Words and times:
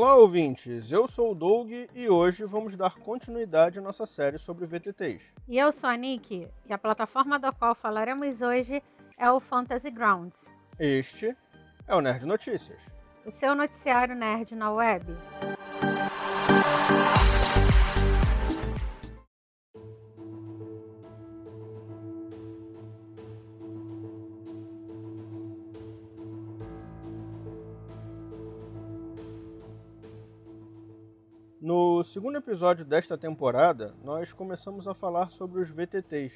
Olá, 0.00 0.14
ouvintes! 0.14 0.92
Eu 0.92 1.08
sou 1.08 1.32
o 1.32 1.34
Doug 1.34 1.72
e 1.92 2.08
hoje 2.08 2.44
vamos 2.44 2.76
dar 2.76 2.94
continuidade 3.00 3.80
à 3.80 3.82
nossa 3.82 4.06
série 4.06 4.38
sobre 4.38 4.64
VTTs. 4.64 5.20
E 5.48 5.58
eu 5.58 5.72
sou 5.72 5.90
a 5.90 5.96
Nick, 5.96 6.46
e 6.64 6.72
a 6.72 6.78
plataforma 6.78 7.36
da 7.36 7.50
qual 7.50 7.74
falaremos 7.74 8.40
hoje 8.40 8.80
é 9.18 9.28
o 9.28 9.40
Fantasy 9.40 9.90
Grounds. 9.90 10.46
Este 10.78 11.36
é 11.88 11.96
o 11.96 12.00
Nerd 12.00 12.24
Notícias. 12.26 12.78
O 13.26 13.32
seu 13.32 13.56
noticiário 13.56 14.14
nerd 14.14 14.54
na 14.54 14.70
web. 14.70 15.04
No 31.68 32.02
segundo 32.02 32.38
episódio 32.38 32.82
desta 32.82 33.18
temporada, 33.18 33.94
nós 34.02 34.32
começamos 34.32 34.88
a 34.88 34.94
falar 34.94 35.30
sobre 35.30 35.60
os 35.60 35.68
VTTs, 35.68 36.32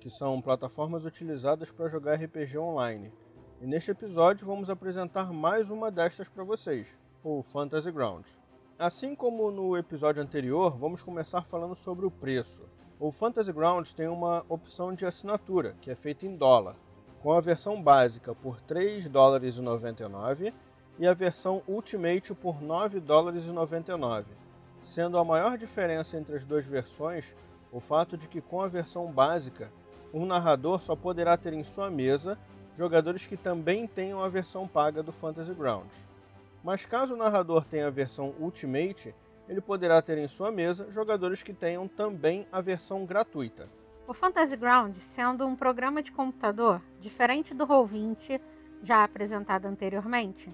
que 0.00 0.08
são 0.08 0.40
plataformas 0.40 1.04
utilizadas 1.04 1.70
para 1.70 1.90
jogar 1.90 2.14
RPG 2.14 2.56
online. 2.56 3.12
E 3.60 3.66
neste 3.66 3.90
episódio 3.90 4.46
vamos 4.46 4.70
apresentar 4.70 5.30
mais 5.30 5.70
uma 5.70 5.90
destas 5.90 6.26
para 6.26 6.42
vocês, 6.42 6.86
o 7.22 7.42
Fantasy 7.42 7.92
Grounds. 7.92 8.30
Assim 8.78 9.14
como 9.14 9.50
no 9.50 9.76
episódio 9.76 10.22
anterior, 10.22 10.74
vamos 10.78 11.02
começar 11.02 11.42
falando 11.42 11.74
sobre 11.74 12.06
o 12.06 12.10
preço. 12.10 12.64
O 12.98 13.12
Fantasy 13.12 13.52
Grounds 13.52 13.92
tem 13.92 14.08
uma 14.08 14.42
opção 14.48 14.94
de 14.94 15.04
assinatura, 15.04 15.76
que 15.82 15.90
é 15.90 15.94
feita 15.94 16.24
em 16.24 16.34
dólar, 16.34 16.76
com 17.22 17.30
a 17.30 17.40
versão 17.40 17.82
básica 17.82 18.34
por 18.34 18.58
3 18.62 19.06
dólares 19.10 19.58
e 19.58 19.60
99 19.60 20.54
a 21.06 21.12
versão 21.12 21.62
Ultimate 21.68 22.32
por 22.34 22.62
9 22.62 23.00
dólares 23.00 23.44
e 23.44 23.50
99 23.50 24.40
sendo 24.82 25.16
a 25.16 25.24
maior 25.24 25.56
diferença 25.56 26.18
entre 26.18 26.36
as 26.36 26.44
duas 26.44 26.66
versões 26.66 27.24
o 27.72 27.80
fato 27.80 28.18
de 28.18 28.28
que 28.28 28.42
com 28.42 28.60
a 28.60 28.68
versão 28.68 29.10
básica, 29.10 29.72
um 30.12 30.26
narrador 30.26 30.82
só 30.82 30.94
poderá 30.94 31.38
ter 31.38 31.54
em 31.54 31.64
sua 31.64 31.90
mesa 31.90 32.38
jogadores 32.76 33.26
que 33.26 33.36
também 33.36 33.86
tenham 33.86 34.22
a 34.22 34.28
versão 34.28 34.68
paga 34.68 35.02
do 35.02 35.10
Fantasy 35.10 35.54
Grounds. 35.54 35.96
Mas 36.62 36.84
caso 36.84 37.14
o 37.14 37.16
narrador 37.16 37.64
tenha 37.64 37.86
a 37.86 37.90
versão 37.90 38.34
Ultimate, 38.38 39.14
ele 39.48 39.60
poderá 39.60 40.02
ter 40.02 40.18
em 40.18 40.28
sua 40.28 40.50
mesa 40.50 40.86
jogadores 40.92 41.42
que 41.42 41.54
tenham 41.54 41.88
também 41.88 42.46
a 42.52 42.60
versão 42.60 43.06
gratuita. 43.06 43.68
O 44.06 44.12
Fantasy 44.12 44.56
Ground, 44.56 44.96
sendo 44.98 45.46
um 45.46 45.56
programa 45.56 46.02
de 46.02 46.12
computador 46.12 46.80
diferente 47.00 47.54
do 47.54 47.66
Roll20 47.66 48.40
já 48.82 49.02
apresentado 49.02 49.66
anteriormente, 49.66 50.50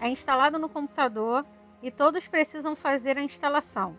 é 0.00 0.08
instalado 0.08 0.58
no 0.58 0.68
computador 0.68 1.44
e 1.82 1.90
todos 1.90 2.26
precisam 2.26 2.76
fazer 2.76 3.16
a 3.16 3.22
instalação. 3.22 3.96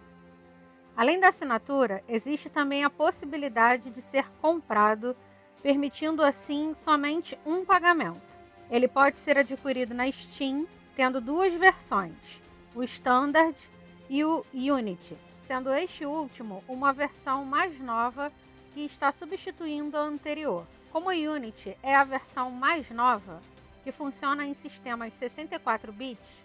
Além 0.96 1.20
da 1.20 1.30
assinatura, 1.30 2.04
existe 2.08 2.50
também 2.50 2.84
a 2.84 2.90
possibilidade 2.90 3.90
de 3.90 4.02
ser 4.02 4.30
comprado, 4.42 5.16
permitindo 5.64 6.24
assim 6.24 6.74
somente 6.76 7.38
um 7.46 7.64
pagamento. 7.66 8.22
Ele 8.70 8.88
pode 8.88 9.18
ser 9.18 9.38
adquirido 9.38 9.94
na 9.94 10.12
Steam, 10.12 10.68
tendo 10.96 11.22
duas 11.22 11.54
versões, 11.54 12.14
o 12.76 12.84
Standard 12.84 13.58
e 14.10 14.24
o 14.24 14.46
Unity, 14.54 15.18
sendo 15.42 15.74
este 15.74 16.06
último 16.06 16.64
uma 16.68 16.94
versão 16.94 17.44
mais 17.46 17.80
nova 17.80 18.32
que 18.74 18.82
está 18.82 19.12
substituindo 19.12 19.98
a 19.98 20.02
anterior. 20.02 20.66
Como 20.92 21.10
o 21.10 21.34
Unity 21.34 21.78
é 21.82 21.96
a 21.96 22.04
versão 22.04 22.52
mais 22.52 22.90
nova, 22.90 23.42
que 23.84 23.92
funciona 23.92 24.46
em 24.46 24.54
sistemas 24.54 25.14
64 25.14 25.92
bits, 25.92 26.42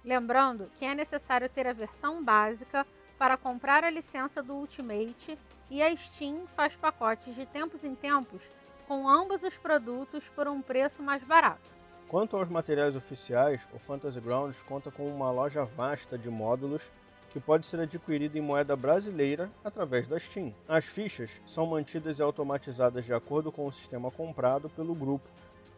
Lembrando 0.05 0.71
que 0.79 0.85
é 0.85 0.95
necessário 0.95 1.49
ter 1.49 1.67
a 1.67 1.73
versão 1.73 2.23
básica 2.23 2.87
para 3.17 3.39
comprar 3.39 3.83
a 3.83 3.89
licença 3.89 4.43
do 4.43 4.53
Ultimate 4.53 5.39
e 5.71 5.83
a 5.83 5.97
Steam 5.97 6.47
faz 6.55 6.77
pacotes 6.77 7.35
de 7.35 7.47
tempos 7.47 7.83
em 7.83 7.95
tempos 7.95 8.43
com 8.87 9.09
ambos 9.09 9.43
os 9.43 9.55
produtos 9.57 10.25
por 10.35 10.47
um 10.49 10.63
preço 10.63 11.03
mais 11.03 11.23
barato. 11.25 11.69
Quanto 12.09 12.37
aos 12.37 12.49
materiais 12.49 12.95
oficiais, 12.95 13.67
o 13.75 13.79
Fantasy 13.79 14.21
Grounds 14.21 14.63
conta 14.63 14.91
com 14.91 15.09
uma 15.09 15.31
loja 15.31 15.65
vasta 15.65 16.17
de 16.17 16.31
módulos 16.31 16.83
que 17.31 17.41
pode 17.41 17.67
ser 17.67 17.81
adquirido 17.81 18.37
em 18.37 18.41
moeda 18.41 18.77
brasileira 18.77 19.51
através 19.63 20.07
da 20.07 20.19
Steam. 20.19 20.55
As 20.67 20.85
fichas 20.85 21.31
são 21.45 21.67
mantidas 21.67 22.19
e 22.19 22.23
automatizadas 22.23 23.05
de 23.05 23.13
acordo 23.13 23.53
com 23.53 23.67
o 23.67 23.73
sistema 23.73 24.11
comprado 24.11 24.71
pelo 24.71 24.95
grupo, 24.95 25.29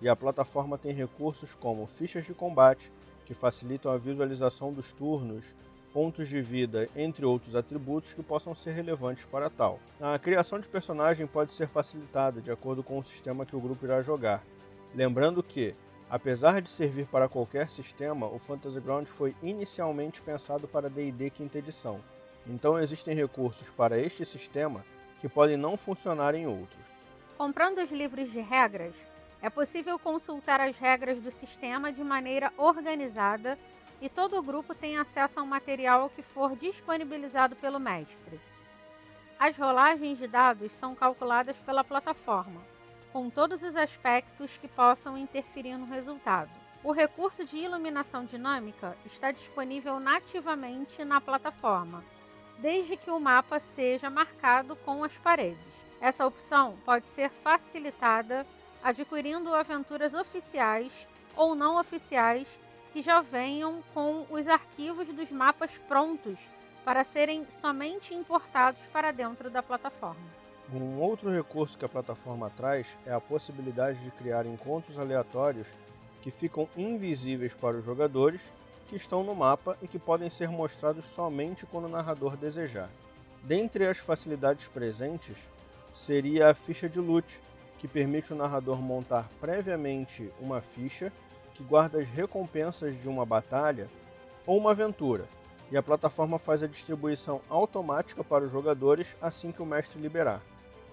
e 0.01 0.09
a 0.09 0.15
plataforma 0.15 0.79
tem 0.79 0.93
recursos 0.93 1.55
como 1.57 1.87
fichas 1.87 2.25
de 2.25 2.35
combate, 2.35 2.93
que 3.25 3.35
facilitam 3.35 3.91
a 3.91 3.99
visualização 3.99 4.73
dos 4.73 4.93
turnos, 4.93 5.45
pontos 5.93 6.29
de 6.29 6.41
vida, 6.41 6.89
entre 6.95 7.25
outros 7.25 7.55
atributos 7.57 8.15
que 8.15 8.23
possam 8.23 8.55
ser 8.55 8.73
relevantes 8.73 9.25
para 9.27 9.51
tal. 9.51 9.79
A 10.01 10.19
criação 10.19 10.61
de 10.61 10.69
personagem 10.69 11.27
pode 11.27 11.53
ser 11.53 11.69
facilitada 11.69 12.41
de 12.41 12.51
acordo 12.51 12.83
com 12.83 12.99
o 12.99 13.05
sistema 13.05 13.47
que 13.47 13.57
o 13.57 13.61
grupo 13.61 13.85
irá 13.85 14.03
jogar. 14.03 14.43
Lembrando 14.95 15.43
que, 15.43 15.75
apesar 16.09 16.61
de 16.61 16.71
servir 16.71 17.07
para 17.07 17.29
qualquer 17.29 17.69
sistema, 17.69 18.27
o 18.27 18.39
Fantasy 18.39 18.81
Ground 18.81 19.07
foi 19.07 19.35
inicialmente 19.43 20.23
pensado 20.23 20.69
para 20.69 20.89
D&D 20.91 21.31
quinta 21.31 21.59
edição. 21.59 22.01
Então 22.47 22.79
existem 22.79 23.15
recursos 23.15 23.69
para 23.71 23.99
este 23.99 24.25
sistema 24.25 24.85
que 25.21 25.29
podem 25.29 25.57
não 25.57 25.77
funcionar 25.77 26.35
em 26.35 26.47
outros. 26.47 26.87
Comprando 27.37 27.79
os 27.79 27.91
livros 27.91 28.31
de 28.33 28.41
regras, 28.41 28.95
é 29.41 29.49
possível 29.49 29.99
consultar 29.99 30.61
as 30.61 30.77
regras 30.77 31.21
do 31.21 31.31
sistema 31.31 31.93
de 31.93 32.03
maneira 32.03 32.53
organizada 32.57 33.59
e 34.01 34.09
todo 34.09 34.39
o 34.39 34.43
grupo 34.43 34.75
tem 34.75 34.97
acesso 34.97 35.41
ao 35.41 35.47
material 35.47 36.11
que 36.11 36.23
for 36.23 36.55
disponibilizado 36.55 37.57
pelo 37.57 37.81
mestre. 37.81 38.41
As 39.39 39.57
rolagens 39.57 40.19
de 40.19 40.27
dados 40.27 40.73
são 40.73 40.95
calculadas 40.95 41.57
pela 41.59 41.85
plataforma, 41.85 42.61
com 43.13 43.31
todos 43.31 43.63
os 43.63 43.77
aspectos 43.77 44.51
que 44.61 44.69
possam 44.69 45.17
interferir 45.17 45.77
no 45.77 45.87
resultado. 45.87 46.51
O 46.83 46.93
recurso 46.93 47.45
de 47.45 47.57
iluminação 47.57 48.25
dinâmica 48.25 48.97
está 49.07 49.33
disponível 49.33 49.99
nativamente 49.99 51.05
na 51.05 51.21
plataforma, 51.21 52.05
desde 52.59 52.97
que 52.97 53.11
o 53.11 53.21
mapa 53.21 53.59
seja 53.59 54.09
marcado 54.09 54.77
com 54.77 55.03
as 55.03 55.13
paredes. 55.19 55.59
Essa 56.01 56.27
opção 56.27 56.77
pode 56.85 57.07
ser 57.09 57.31
facilitada 57.31 58.47
adquirindo 58.83 59.53
aventuras 59.53 60.15
oficiais 60.15 60.93
ou 61.37 61.55
não 61.55 61.79
oficiais 61.79 62.47
que 62.93 63.03
já 63.03 63.21
venham 63.21 63.83
com 63.95 64.27
os 64.31 64.47
arquivos 64.47 65.07
dos 65.09 65.31
mapas 65.31 65.71
prontos 65.89 66.39
para 66.85 67.05
serem 67.05 67.47
somente 67.61 68.15
importados 68.15 68.81
para 68.93 69.13
dentro 69.13 69.51
da 69.51 69.63
plataforma. 69.63 70.39
Um 70.73 71.01
outro 71.01 71.31
recurso 71.31 71.79
que 71.79 71.85
a 71.85 71.89
plataforma 71.89 72.51
traz 72.51 72.87
é 73.07 73.13
a 73.13 73.21
possibilidade 73.21 73.99
de 74.01 74.11
criar 74.11 74.47
encontros 74.47 74.99
aleatórios 74.99 75.67
que 76.23 76.31
ficam 76.31 76.69
invisíveis 76.77 77.55
para 77.55 77.79
os 77.79 77.85
jogadores 77.85 78.41
que 78.89 78.97
estão 78.97 79.23
no 79.23 79.35
mapa 79.35 79.77
e 79.83 79.89
que 79.89 79.99
podem 79.99 80.31
ser 80.31 80.49
mostrados 80.49 81.09
somente 81.11 81.67
quando 81.67 81.87
o 81.87 81.91
narrador 81.91 82.37
desejar. 82.37 82.89
Dentre 83.43 83.87
as 83.87 83.99
facilidades 83.99 84.67
presentes, 84.67 85.37
seria 85.93 86.51
a 86.51 86.55
ficha 86.55 86.89
de 86.89 86.99
loot, 86.99 87.27
que 87.79 87.87
permite 87.87 88.33
o 88.33 88.37
narrador 88.37 88.83
montar 88.83 89.29
previamente 89.41 90.31
uma 90.41 90.61
ficha 90.61 91.13
que 91.59 91.65
guarda 91.65 91.99
as 91.99 92.07
recompensas 92.07 92.99
de 93.03 93.09
uma 93.09 93.27
batalha 93.27 93.91
ou 94.47 94.57
uma 94.57 94.71
aventura, 94.71 95.29
e 95.73 95.77
a 95.77 95.83
plataforma 95.83 96.39
faz 96.39 96.63
a 96.63 96.69
distribuição 96.69 97.41
automática 97.51 98.23
para 98.23 98.45
os 98.45 98.53
jogadores 98.53 99.09
assim 99.21 99.51
que 99.51 99.61
o 99.61 99.67
mestre 99.67 100.01
liberar, 100.01 100.41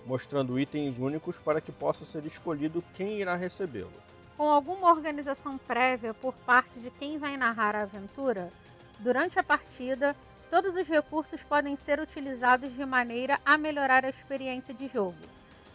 mostrando 0.07 0.59
itens 0.59 0.97
únicos 0.97 1.37
para 1.37 1.61
que 1.61 1.71
possa 1.71 2.03
ser 2.03 2.25
escolhido 2.25 2.83
quem 2.95 3.19
irá 3.19 3.35
recebê-lo. 3.35 3.93
Com 4.35 4.49
alguma 4.49 4.89
organização 4.89 5.55
prévia 5.57 6.15
por 6.15 6.33
parte 6.33 6.79
de 6.79 6.89
quem 6.89 7.19
vai 7.19 7.37
narrar 7.37 7.75
a 7.75 7.83
aventura, 7.83 8.51
durante 8.99 9.37
a 9.37 9.43
partida, 9.43 10.15
todos 10.49 10.75
os 10.75 10.87
recursos 10.87 11.41
podem 11.43 11.75
ser 11.75 11.99
utilizados 11.99 12.73
de 12.75 12.85
maneira 12.85 13.39
a 13.45 13.55
melhorar 13.55 14.03
a 14.03 14.09
experiência 14.09 14.73
de 14.73 14.87
jogo 14.87 15.15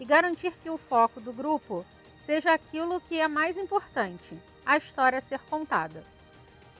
e 0.00 0.04
garantir 0.04 0.52
que 0.62 0.69
o 0.69 0.76
foco 0.76 1.20
do 1.20 1.32
grupo 1.32 1.86
seja 2.26 2.52
aquilo 2.52 3.00
que 3.00 3.19
é 3.19 3.28
mais 3.28 3.56
importante, 3.56 4.36
a 4.64 4.76
história 4.76 5.18
a 5.18 5.22
ser 5.22 5.40
contada. 5.40 6.04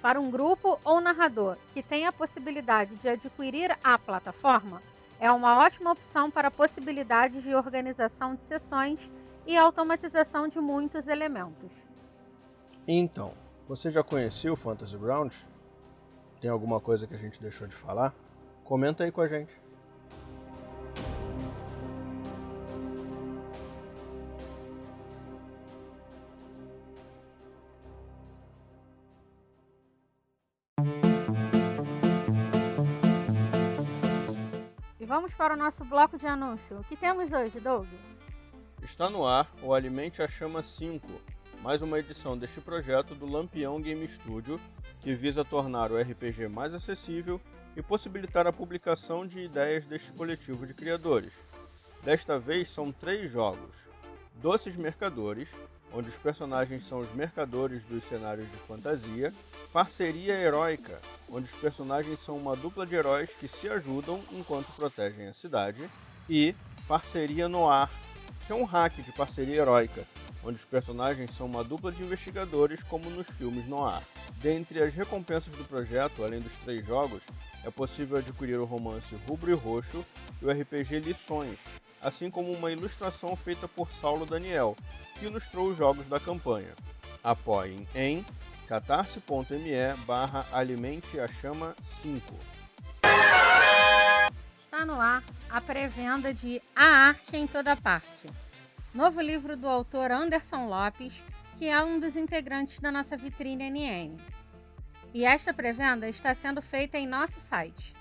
Para 0.01 0.21
um 0.21 0.31
grupo 0.31 0.79
ou 0.85 1.01
narrador 1.01 1.57
que 1.75 1.83
tem 1.83 2.07
a 2.07 2.13
possibilidade 2.13 2.95
de 2.97 3.09
adquirir 3.09 3.77
a 3.85 3.99
plataforma, 3.99 4.83
é 5.19 5.31
uma 5.31 5.59
ótima 5.59 5.93
opção 5.93 6.31
para 6.31 6.51
possibilidades 6.51 7.43
de 7.43 7.55
organização 7.55 8.35
de 8.35 8.43
sessões 8.43 8.99
e 9.47 9.57
automatização 9.57 10.49
de 10.49 10.59
muitos 10.59 11.07
elementos. 11.07 11.71
Então, 12.89 13.35
você 13.69 13.91
já 13.91 14.03
conhecia 14.03 14.53
o 14.53 14.57
Fantasy 14.57 14.97
Ground? 14.97 15.35
Tem 16.41 16.51
alguma 16.51 16.81
coisa 16.81 17.07
que 17.07 17.15
a 17.15 17.19
gente 17.19 17.41
deixou 17.41 17.67
de 17.67 17.75
falar? 17.75 18.15
Comenta 18.65 19.05
aí 19.05 19.13
com 19.13 19.21
a 19.21 19.29
gente. 19.29 19.53
Vamos 35.11 35.35
para 35.35 35.55
o 35.55 35.57
nosso 35.57 35.85
bloco 35.85 36.17
de 36.17 36.25
anúncio. 36.25 36.79
O 36.79 36.85
que 36.85 36.95
temos 36.95 37.33
hoje, 37.33 37.59
Doug? 37.59 37.89
Está 38.81 39.11
no 39.11 39.27
ar 39.27 39.51
o 39.61 39.75
Alimente 39.75 40.23
a 40.23 40.29
Chama 40.29 40.63
5, 40.63 41.05
mais 41.61 41.83
uma 41.83 41.99
edição 41.99 42.39
deste 42.39 42.61
projeto 42.61 43.13
do 43.17 43.27
Lampião 43.27 43.81
Game 43.81 44.07
Studio, 44.07 44.61
que 45.01 45.13
visa 45.13 45.45
tornar 45.45 45.91
o 45.91 46.01
RPG 46.01 46.47
mais 46.47 46.73
acessível 46.75 47.41
e 47.77 47.83
possibilitar 47.83 48.47
a 48.47 48.53
publicação 48.53 49.27
de 49.27 49.41
ideias 49.41 49.85
deste 49.85 50.13
coletivo 50.13 50.65
de 50.65 50.75
criadores. 50.75 51.33
Desta 52.05 52.39
vez 52.39 52.71
são 52.71 52.93
três 52.93 53.33
jogos: 53.33 53.75
Doces 54.37 54.77
Mercadores, 54.77 55.49
onde 55.93 56.09
os 56.09 56.17
personagens 56.17 56.87
são 56.87 57.01
os 57.01 57.13
mercadores 57.15 57.83
dos 57.85 58.05
cenários 58.05 58.51
de 58.51 58.57
fantasia, 58.59 59.33
Parceria 59.73 60.35
Heróica, 60.35 61.01
onde 61.31 61.47
os 61.47 61.61
personagens 61.61 62.21
são 62.21 62.37
uma 62.37 62.57
dupla 62.57 62.87
de 62.87 62.95
heróis 62.95 63.31
que 63.39 63.49
se 63.49 63.69
ajudam 63.69 64.21
enquanto 64.33 64.73
protegem 64.77 65.29
a 65.29 65.35
cidade, 65.35 65.89
e 66.29 66.55
Parceria 66.87 67.49
Noir, 67.49 67.89
que 68.47 68.53
é 68.53 68.57
um 68.57 68.65
hack 68.65 68.95
de 68.97 69.13
parceria 69.13 69.57
heróica, 69.57 70.05
onde 70.45 70.57
os 70.57 70.65
personagens 70.65 71.33
são 71.35 71.47
uma 71.47 71.63
dupla 71.63 71.93
de 71.93 72.03
investigadores 72.03 72.83
como 72.85 73.09
nos 73.11 73.29
filmes 73.29 73.67
noir. 73.67 74.03
Dentre 74.37 74.83
as 74.83 74.95
recompensas 74.95 75.55
do 75.55 75.65
projeto, 75.65 76.25
além 76.25 76.41
dos 76.41 76.53
três 76.65 76.85
jogos, 76.87 77.23
é 77.63 77.71
possível 77.71 78.19
adquirir 78.19 78.59
o 78.59 78.65
romance 78.65 79.15
Rubro 79.27 79.51
e 79.51 79.55
Roxo 79.55 80.05
e 80.41 80.47
o 80.47 80.51
RPG 80.51 81.01
Lições, 81.01 81.59
assim 82.01 82.31
como 82.31 82.53
uma 82.53 82.73
ilustração 82.73 83.35
feita 83.37 83.69
por 83.69 83.91
Saulo 83.93 84.25
Daniel, 84.25 84.77
que 85.19 85.27
ilustrou 85.27 85.69
os 85.69 85.77
jogos 85.77 86.07
da 86.07 86.19
campanha. 86.19 86.75
Apoiem 87.23 87.87
em 87.95 88.25
catarse.me 88.67 89.95
barra 90.07 90.47
alimente 90.53 91.19
a 91.19 91.29
chama 91.29 91.75
5. 92.03 92.35
Está 94.65 94.87
no 94.87 95.01
ar 95.01 95.23
a 95.51 95.61
pré-venda 95.61 96.33
de 96.33 96.63
A 96.75 96.85
Arte 96.85 97.37
em 97.37 97.47
Toda 97.47 97.77
Parte, 97.77 98.29
novo 98.95 99.21
livro 99.21 99.57
do 99.57 99.69
autor 99.69 100.11
Anderson 100.11 100.67
Lopes, 100.67 101.13
que 101.59 101.67
é 101.67 101.83
um 101.83 101.99
dos 101.99 102.17
integrantes 102.17 102.79
da 102.79 102.91
nossa 102.91 103.17
vitrine 103.17 103.69
NN. 103.69 104.17
E 105.13 105.25
esta 105.25 105.53
pré-venda 105.53 106.09
está 106.09 106.33
sendo 106.33 106.63
feita 106.63 106.97
em 106.97 107.07
nosso 107.07 107.41
site. 107.41 108.00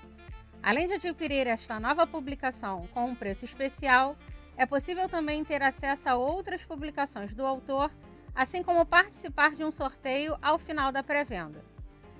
Além 0.62 0.86
de 0.86 0.94
adquirir 0.94 1.46
esta 1.46 1.80
nova 1.80 2.06
publicação 2.06 2.86
com 2.92 3.06
um 3.06 3.14
preço 3.14 3.46
especial, 3.46 4.14
é 4.56 4.66
possível 4.66 5.08
também 5.08 5.42
ter 5.42 5.62
acesso 5.62 6.08
a 6.08 6.16
outras 6.16 6.62
publicações 6.62 7.32
do 7.32 7.46
autor, 7.46 7.90
assim 8.34 8.62
como 8.62 8.84
participar 8.84 9.54
de 9.54 9.64
um 9.64 9.70
sorteio 9.70 10.36
ao 10.42 10.58
final 10.58 10.92
da 10.92 11.02
pré-venda. 11.02 11.64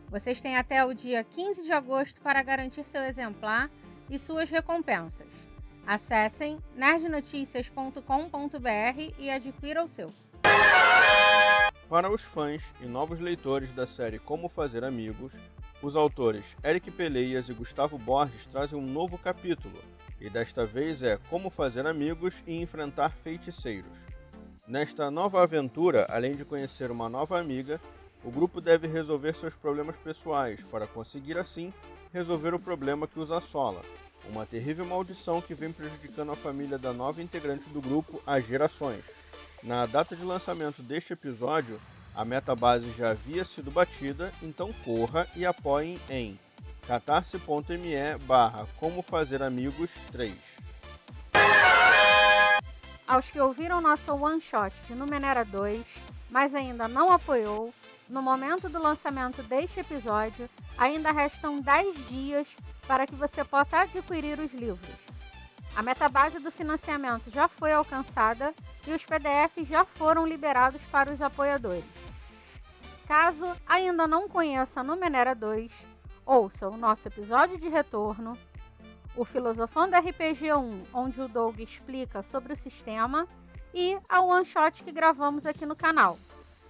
Vocês 0.08 0.40
têm 0.40 0.56
até 0.56 0.84
o 0.84 0.94
dia 0.94 1.22
15 1.22 1.62
de 1.62 1.70
agosto 1.70 2.20
para 2.22 2.42
garantir 2.42 2.84
seu 2.84 3.04
exemplar 3.04 3.70
e 4.08 4.19
suas 4.19 4.48
recompensas. 4.48 5.28
Acessem 5.86 6.58
nerdnoticias.com.br 6.75 9.14
e 9.19 9.31
adquira 9.31 9.84
o 9.84 9.88
seu. 9.88 10.08
Para 11.88 12.10
os 12.10 12.22
fãs 12.22 12.62
e 12.81 12.86
novos 12.86 13.19
leitores 13.19 13.72
da 13.72 13.86
série 13.86 14.19
Como 14.19 14.48
Fazer 14.48 14.82
Amigos, 14.82 15.34
os 15.82 15.97
autores 15.97 16.44
Eric 16.62 16.91
Peleias 16.91 17.49
e 17.49 17.55
Gustavo 17.55 17.99
Borges 17.99 18.47
trazem 18.47 18.79
um 18.79 18.87
novo 18.87 19.17
capítulo, 19.17 19.79
e 20.21 20.29
desta 20.29 20.67
vez 20.67 21.03
é 21.03 21.19
Como 21.31 21.49
Fazer 21.49 21.87
Amigos 21.87 22.35
e 22.47 22.61
Enfrentar 22.61 23.11
Feiticeiros. 23.11 23.91
Nesta 24.67 25.11
nova 25.11 25.43
aventura, 25.43 26.06
além 26.11 26.37
de 26.37 26.44
conhecer 26.44 26.91
uma 26.91 27.09
nova 27.09 27.41
amiga, 27.41 27.81
o 28.23 28.31
grupo 28.31 28.61
deve 28.61 28.87
resolver 28.87 29.35
seus 29.35 29.55
problemas 29.55 29.97
pessoais 29.97 30.61
para 30.71 30.87
conseguir 30.87 31.38
assim 31.38 31.73
resolver 32.12 32.55
o 32.55 32.59
problema 32.59 33.06
que 33.06 33.19
os 33.19 33.32
assola, 33.32 33.82
uma 34.29 34.44
terrível 34.44 34.85
maldição 34.85 35.41
que 35.41 35.55
vem 35.55 35.73
prejudicando 35.73 36.32
a 36.32 36.37
família 36.37 36.77
da 36.77 36.93
nova 36.93 37.23
integrante 37.23 37.69
do 37.71 37.81
grupo 37.81 38.23
há 38.27 38.38
gerações. 38.38 39.03
Na 39.62 39.87
data 39.87 40.15
de 40.15 40.25
lançamento 40.25 40.82
deste 40.82 41.12
episódio, 41.12 41.81
a 42.14 42.24
meta 42.24 42.54
base 42.54 42.90
já 42.92 43.10
havia 43.10 43.44
sido 43.44 43.70
batida, 43.70 44.32
então 44.42 44.72
corra 44.84 45.26
e 45.36 45.46
apoiem 45.46 45.98
em 46.08 46.38
catarse.me 46.86 48.18
barra 48.22 48.66
como 48.78 49.02
fazer 49.02 49.42
amigos 49.42 49.90
3. 50.12 50.34
Aos 53.06 53.30
que 53.30 53.40
ouviram 53.40 53.80
nosso 53.80 54.12
one 54.12 54.40
shot 54.40 54.74
de 54.86 54.94
Numenera 54.94 55.44
2, 55.44 55.84
mas 56.30 56.54
ainda 56.54 56.86
não 56.86 57.12
apoiou, 57.12 57.74
no 58.08 58.22
momento 58.22 58.68
do 58.68 58.80
lançamento 58.80 59.42
deste 59.42 59.80
episódio, 59.80 60.48
ainda 60.76 61.12
restam 61.12 61.60
10 61.60 62.08
dias 62.08 62.46
para 62.86 63.06
que 63.06 63.14
você 63.14 63.44
possa 63.44 63.80
adquirir 63.80 64.38
os 64.38 64.52
livros. 64.52 65.19
A 65.76 65.82
meta 65.82 66.08
base 66.08 66.38
do 66.38 66.50
financiamento 66.50 67.31
já 67.31 67.49
foi 67.49 67.72
alcançada 67.72 68.55
e 68.87 68.93
os 68.93 69.05
PDFs 69.05 69.69
já 69.69 69.84
foram 69.84 70.26
liberados 70.26 70.82
para 70.90 71.12
os 71.12 71.22
apoiadores. 71.22 71.84
Caso 73.06 73.46
ainda 73.67 74.06
não 74.06 74.28
conheça 74.28 74.82
Numenera 74.82 75.34
2, 75.34 75.72
ouça 76.26 76.69
o 76.69 76.76
nosso 76.76 77.08
episódio 77.08 77.58
de 77.58 77.69
retorno, 77.69 78.37
o 79.17 79.25
Filosofando 79.25 79.96
RPG 79.96 80.52
1, 80.52 80.84
onde 80.93 81.20
o 81.20 81.28
Doug 81.28 81.58
explica 81.61 82.22
sobre 82.22 82.52
o 82.52 82.56
sistema, 82.56 83.26
e 83.75 83.99
a 84.08 84.20
one 84.20 84.44
shot 84.44 84.82
que 84.82 84.93
gravamos 84.93 85.46
aqui 85.46 85.64
no 85.64 85.77
canal. 85.77 86.19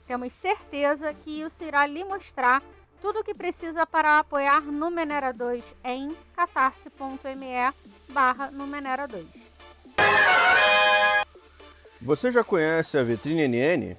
Temos 0.06 0.32
certeza 0.32 1.14
que 1.14 1.42
isso 1.42 1.62
irá 1.64 1.86
lhe 1.86 2.04
mostrar 2.04 2.62
tudo 3.00 3.20
o 3.20 3.24
que 3.24 3.34
precisa 3.34 3.86
para 3.86 4.18
apoiar 4.18 4.60
Numenera 4.60 5.32
2 5.32 5.64
em 5.84 6.16
catarse.me 6.36 7.72
barra 8.08 8.50
Numenera 8.50 9.08
2. 9.08 9.26
Você 12.02 12.30
já 12.30 12.44
conhece 12.44 12.98
a 12.98 13.02
Vitrine 13.02 13.48
NN? 13.48 13.96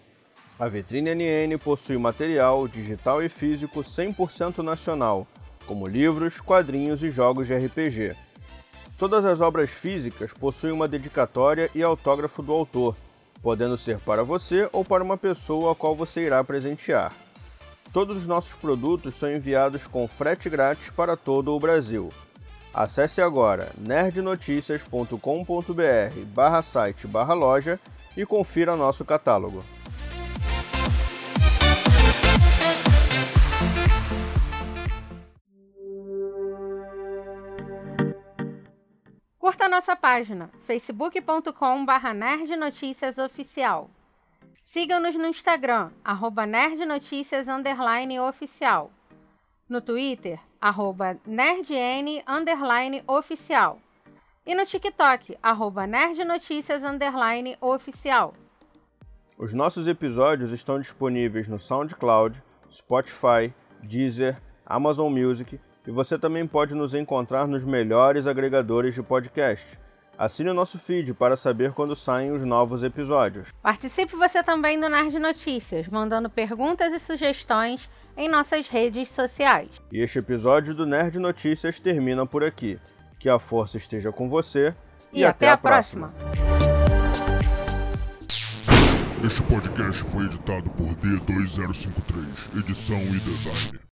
A 0.59 0.67
Vitrine 0.67 1.15
NN 1.15 1.57
possui 1.57 1.97
material 1.97 2.67
digital 2.67 3.21
e 3.23 3.29
físico 3.29 3.81
100% 3.81 4.59
nacional, 4.59 5.27
como 5.65 5.87
livros, 5.87 6.39
quadrinhos 6.39 7.03
e 7.03 7.09
jogos 7.09 7.47
de 7.47 7.55
RPG. 7.55 8.15
Todas 8.97 9.25
as 9.25 9.41
obras 9.41 9.71
físicas 9.71 10.31
possuem 10.31 10.73
uma 10.73 10.87
dedicatória 10.87 11.69
e 11.73 11.81
autógrafo 11.81 12.43
do 12.43 12.53
autor, 12.53 12.95
podendo 13.41 13.75
ser 13.75 13.97
para 13.99 14.23
você 14.23 14.69
ou 14.71 14.85
para 14.85 15.03
uma 15.03 15.17
pessoa 15.17 15.71
a 15.71 15.75
qual 15.75 15.95
você 15.95 16.21
irá 16.21 16.43
presentear. 16.43 17.11
Todos 17.93 18.17
os 18.17 18.25
nossos 18.25 18.53
produtos 18.53 19.15
são 19.15 19.29
enviados 19.29 19.85
com 19.85 20.07
frete 20.07 20.49
grátis 20.49 20.89
para 20.89 21.17
todo 21.17 21.53
o 21.53 21.59
Brasil. 21.59 22.09
Acesse 22.73 23.21
agora 23.21 23.69
nerdnoticias.com.br 23.77 26.25
barra 26.27 26.61
site 26.61 27.05
barra 27.05 27.33
loja 27.33 27.77
e 28.15 28.25
confira 28.25 28.77
nosso 28.77 29.03
catálogo. 29.03 29.61
Curta 39.37 39.67
nossa 39.67 39.97
página 39.97 40.49
facebook.com.br 40.65 42.13
nerdnoticiasoficial. 42.15 43.89
Siga-nos 44.61 45.15
no 45.15 45.25
Instagram, 45.25 45.91
arroba 46.03 46.45
nerdnoticias 46.45 47.47
oficial. 48.27 48.91
No 49.67 49.81
Twitter, 49.81 50.39
arroba 50.61 51.17
nerdn 51.25 53.03
oficial. 53.07 53.79
E 54.45 54.53
no 54.53 54.63
TikTok, 54.63 55.35
arroba 55.41 55.87
nerdnoticias 55.87 56.83
oficial. 57.59 58.35
Os 59.35 59.51
nossos 59.51 59.87
episódios 59.87 60.51
estão 60.51 60.79
disponíveis 60.79 61.47
no 61.47 61.59
SoundCloud, 61.59 62.43
Spotify, 62.71 63.51
Deezer, 63.81 64.39
Amazon 64.63 65.11
Music 65.11 65.59
e 65.85 65.91
você 65.91 66.19
também 66.19 66.45
pode 66.45 66.75
nos 66.75 66.93
encontrar 66.93 67.47
nos 67.47 67.65
melhores 67.65 68.27
agregadores 68.27 68.93
de 68.93 69.01
podcast. 69.01 69.79
Assine 70.21 70.51
o 70.51 70.53
nosso 70.53 70.77
feed 70.77 71.15
para 71.15 71.35
saber 71.35 71.71
quando 71.71 71.95
saem 71.95 72.31
os 72.31 72.43
novos 72.43 72.83
episódios. 72.83 73.47
Participe 73.59 74.15
você 74.15 74.43
também 74.43 74.79
do 74.79 74.87
Nerd 74.87 75.17
Notícias, 75.17 75.87
mandando 75.87 76.29
perguntas 76.29 76.93
e 76.93 76.99
sugestões 76.99 77.89
em 78.15 78.29
nossas 78.29 78.67
redes 78.67 79.09
sociais. 79.09 79.71
E 79.91 79.99
este 79.99 80.19
episódio 80.19 80.75
do 80.75 80.85
Nerd 80.85 81.17
Notícias 81.17 81.79
termina 81.79 82.23
por 82.23 82.43
aqui. 82.43 82.77
Que 83.17 83.29
a 83.29 83.39
força 83.39 83.77
esteja 83.77 84.11
com 84.11 84.29
você 84.29 84.75
e, 85.11 85.21
e 85.21 85.25
até, 85.25 85.49
até, 85.49 85.53
a 85.53 85.57
próxima. 85.57 86.09
próxima. 86.09 86.51
Este 89.25 89.41
podcast 89.41 90.03
foi 90.03 90.25
editado 90.25 90.69
por 90.69 90.89
D2053, 90.97 92.59
edição 92.59 92.99
e 92.99 93.19
design. 93.19 93.81